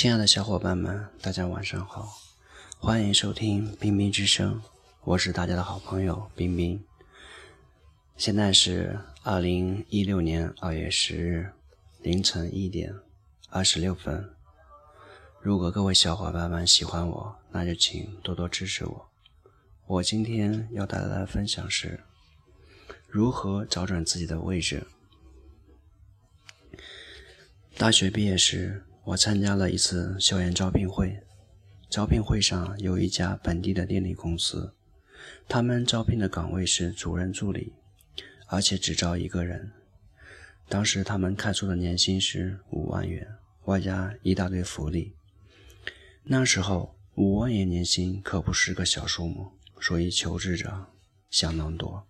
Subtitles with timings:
[0.00, 2.08] 亲爱的小伙伴们，大家晚上好，
[2.78, 4.62] 欢迎收听冰冰之声，
[5.04, 6.82] 我是大家的好朋友冰冰。
[8.16, 11.52] 现在是二零一六年二月十日
[12.00, 12.94] 凌晨一点
[13.50, 14.26] 二十六分。
[15.38, 19.10] 如果各位小伙伴们喜欢我，那就请多多支持我。
[19.86, 22.00] 我今天要带来的分享是
[23.06, 24.86] 如何找准自己的位置。
[27.76, 28.82] 大学毕业时。
[29.04, 31.22] 我参加了一次校园招聘会，
[31.88, 34.74] 招聘会上有一家本地的电力公司，
[35.48, 37.72] 他们招聘的岗位是主任助理，
[38.46, 39.72] 而且只招一个人。
[40.68, 43.26] 当时他们开出的年薪是五万元，
[43.64, 45.14] 外加一大堆福利。
[46.22, 50.86] 那时候五万元年薪可不是个小数目，所以求职者
[51.30, 52.06] 相当多。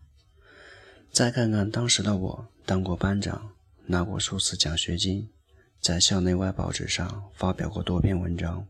[1.10, 3.52] 再看看当时的我，当过班长，
[3.87, 5.30] 拿过数次奖学金。
[5.80, 8.66] 在校内外报纸上发表过多篇文章，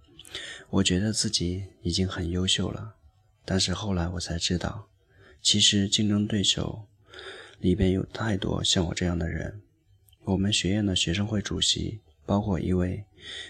[0.69, 2.95] 我觉得自己已经很优秀了。
[3.45, 4.87] 但是后来我才知道，
[5.43, 6.87] 其实竞争对手
[7.59, 9.61] 里边有太多像我这样的人。
[10.23, 13.05] 我们学院的学生会主席，包括一位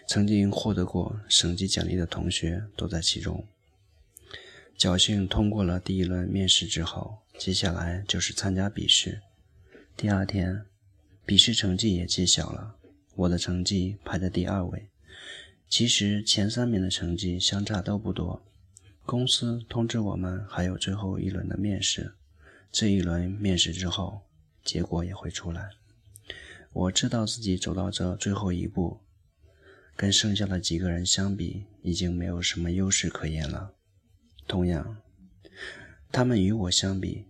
[0.09, 3.47] 曾经获得过省级奖励的同学，都在其中。
[4.79, 9.21] 侥幸通过了第一轮面试之后，接下来就是参加笔试。
[9.95, 10.65] 第二天，
[11.27, 12.77] 笔试成绩也揭晓了。
[13.14, 14.89] 我的成绩排在第二位，
[15.69, 18.42] 其实前三名的成绩相差都不多。
[19.05, 22.14] 公司通知我们还有最后一轮的面试，
[22.70, 24.22] 这一轮面试之后，
[24.64, 25.70] 结果也会出来。
[26.72, 29.00] 我知道自己走到这最后一步，
[29.97, 33.75] 跟剩下的几个人相比，已经没有什么优势可言了。
[34.47, 34.98] 同样，
[36.12, 37.27] 他们与我相比，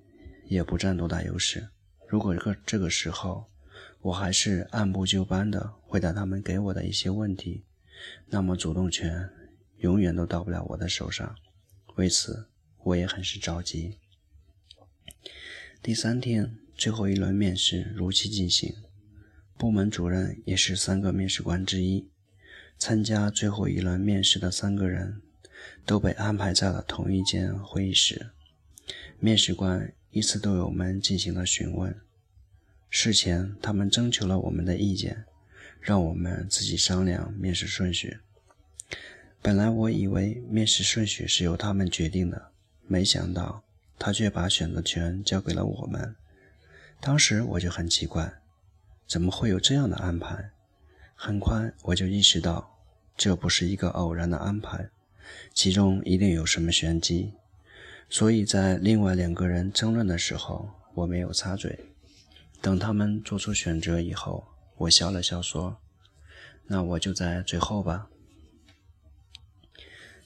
[0.47, 1.69] 也不占多大优势。
[2.07, 3.50] 如果这个这个时候，
[4.03, 7.65] 我还是按部就班的回答他们给我的一些问题，
[8.29, 9.29] 那么主动权
[9.79, 11.37] 永远都到不了我的手上。
[11.97, 12.47] 为此，
[12.85, 13.99] 我也很是着急。
[15.83, 18.75] 第三天，最后一轮面试如期进行，
[19.59, 22.09] 部门主任也是三个面试官之一。
[22.79, 25.21] 参加最后一轮面试的三个人
[25.85, 28.31] 都被安排在了同一间会议室，
[29.19, 31.95] 面试官依次对我们进行了询问。
[32.91, 35.25] 事前，他们征求了我们的意见，
[35.81, 38.19] 让我们自己商量面试顺序。
[39.41, 42.51] 本来我以为面试顺序是由他们决定的，
[42.87, 43.63] 没想到
[43.97, 46.15] 他却把选择权交给了我们。
[47.01, 48.35] 当时我就很奇怪，
[49.07, 50.51] 怎么会有这样的安排？
[51.15, 52.77] 很快我就意识到，
[53.17, 54.91] 这不是一个偶然的安排，
[55.55, 57.33] 其中一定有什么玄机。
[58.09, 61.79] 所以在另外两个人争论的时候，我没有插嘴。
[62.63, 65.79] 等他们做出选择以后，我笑了笑说
[66.69, 68.11] ：“那我就在最后吧。”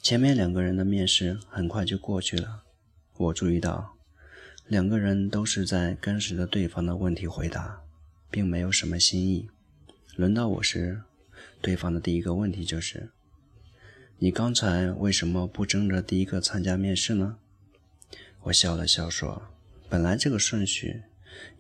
[0.03, 2.65] 前面两个人的面试很快就过去了。
[3.17, 3.97] 我注意到，
[4.67, 7.81] 两个人都是在跟随着对方的问题回答，
[8.31, 9.49] 并没有什么新意。
[10.17, 11.03] 轮到我时，
[11.63, 13.11] 对方的第一个问题就是
[14.19, 17.39] ：“你刚才为什么不争着第一个参加面试呢？”
[18.43, 19.43] 我笑了笑说
[19.89, 21.05] ：“本来这个顺序……”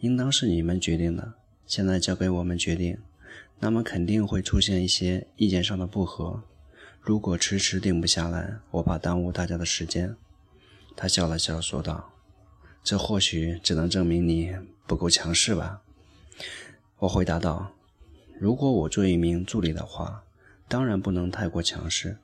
[0.00, 1.34] 应当是你们决定的，
[1.66, 2.98] 现在交给我们决定，
[3.60, 6.42] 那么肯定会出现一些意见上的不合。
[7.00, 10.16] 如果迟迟定不下来，我怕耽误大家的时间。
[10.96, 12.12] 他笑了笑说道
[12.82, 15.82] ：“这或许只能证明你不够强势吧。”
[17.00, 17.72] 我回答道
[18.40, 20.24] ：“如果我做一名助理的话，
[20.66, 22.16] 当然不能太过强势。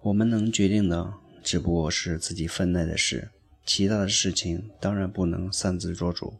[0.00, 3.28] 我们能决定的只不过是自己分内的事，
[3.64, 6.34] 其他的事情当然不能擅自做主。”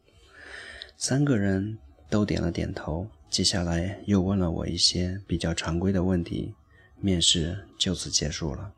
[1.00, 1.78] 三个人
[2.10, 6.54] 都点了点头，接下来又问了我一些比较常规的问题，
[7.00, 8.74] 面试就此结束了。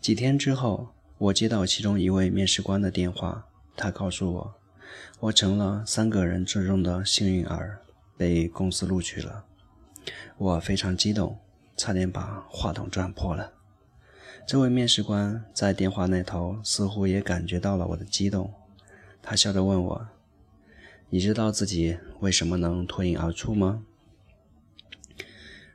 [0.00, 4.54] 几天之后，我接到其中一位面试官的电话，他告诉我，
[5.18, 7.80] 我成了三个人之中的幸运儿，
[8.16, 9.44] 被公司录取了。
[10.36, 11.36] 我非常激动，
[11.76, 13.52] 差点把话筒撞破了。
[14.46, 18.54] 这位面试官在电话那头似乎也感觉到了我的激动，
[19.20, 20.08] 他笑着问我。
[21.10, 23.82] 你知道自己为什么能脱颖而出吗？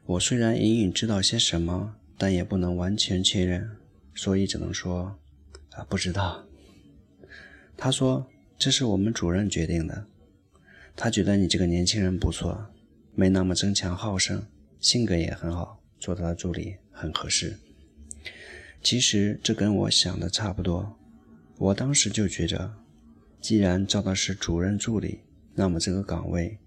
[0.06, 3.71] 我虽然隐隐知道些什么，但也不能完全确认，
[4.13, 5.18] 所以只能说
[5.71, 6.45] 啊，不知道。
[7.75, 8.27] 他说
[8.59, 10.06] ：“这是我们主任决定的，
[10.95, 12.68] 他觉得你这个年轻人不错，
[13.15, 14.45] 没那么争强好胜，
[14.80, 17.57] 性格也很好，做他的助理很合适。”
[18.83, 20.95] 其实这跟我想的差不多，
[21.57, 22.75] 我当时就觉着。
[23.41, 25.19] 既然招的是主任助理，
[25.56, 26.58] 那么这个岗位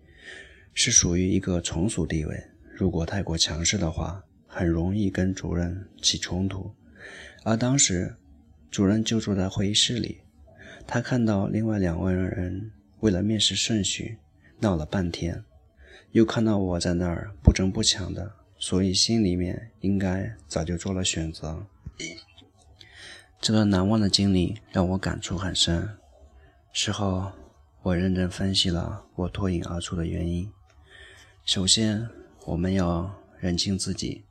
[0.73, 2.45] 是属于一个从属地位。
[2.75, 6.71] 如果太过强势的话，很容易跟主任起冲突，
[7.43, 8.17] 而当时
[8.71, 10.21] 主任就坐在会议室里，
[10.87, 14.19] 他看到另外两位人为了面试顺序
[14.61, 15.43] 闹了半天，
[16.13, 21.67] 又看到我在那儿不争不抢的，所以心里面应该早就做了选择。
[23.41, 25.89] 这段难忘的经历让我感触很深。
[26.73, 27.33] 事后，
[27.87, 30.51] 我认真分析了我脱颖而出的原因。
[31.45, 32.11] 首先，
[32.45, 34.25] 我们要认清自己，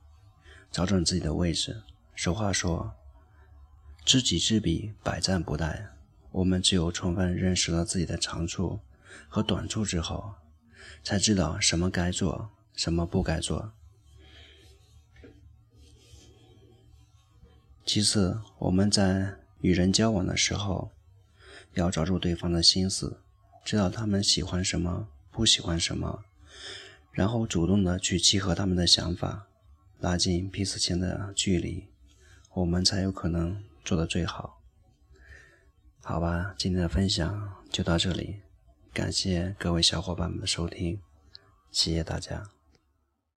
[0.70, 1.82] 找准自己的位置。
[2.18, 2.94] 俗话说
[4.04, 5.88] ：“知己知彼，百战不殆。”
[6.34, 8.82] 我们只有充分认识了自己的长处
[9.30, 10.34] 和短处之后，
[11.02, 13.72] 才知道什么该做，什么不该做。
[17.86, 20.92] 其次，我们在与人交往的时候，
[21.76, 23.22] 要抓住对方的心思，
[23.66, 26.24] 知道他们喜欢什么，不喜欢什么。
[27.12, 29.48] 然后主动的去契合他们的想法，
[30.00, 31.88] 拉近彼此间的距离，
[32.54, 34.62] 我们才有可能做得最好。
[36.04, 38.42] 好吧，今天的分享就到这里，
[38.94, 41.02] 感谢各位小伙伴们的收听，
[41.72, 42.55] 谢谢大家。